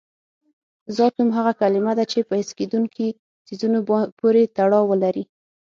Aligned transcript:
ذات 0.97 1.13
نوم 1.19 1.29
هغه 1.37 1.51
کلمه 1.61 1.93
ده 1.97 2.03
چې 2.11 2.19
په 2.27 2.33
حس 2.39 2.49
کېدونکي 2.59 3.07
څیزونو 3.47 3.77
پورې 4.19 4.51
تړاو 4.57 4.89
ولري. 4.91 5.23